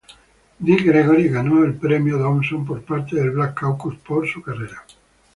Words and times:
Dick 0.59 0.83
Gregory 0.83 1.29
ganó 1.29 1.63
el 1.63 1.75
premio 1.75 2.17
Dawson 2.17 2.65
por 2.65 2.81
parte 2.81 3.15
del 3.17 3.29
Black 3.29 3.59
Caucus 3.59 3.97
por 3.97 4.27
su 4.27 4.41
carrera. 4.41 4.83